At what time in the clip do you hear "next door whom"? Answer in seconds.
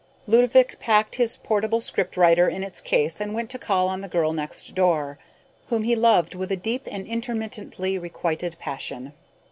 4.33-5.83